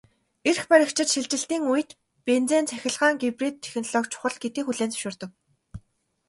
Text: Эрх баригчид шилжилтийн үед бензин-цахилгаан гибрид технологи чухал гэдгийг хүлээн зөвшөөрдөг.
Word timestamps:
Эрх 0.49 0.63
баригчид 0.71 1.07
шилжилтийн 1.13 1.63
үед 1.71 1.89
бензин-цахилгаан 2.25 3.15
гибрид 3.21 3.55
технологи 3.63 4.11
чухал 4.11 4.35
гэдгийг 4.41 4.65
хүлээн 4.67 4.91
зөвшөөрдөг. 4.91 5.31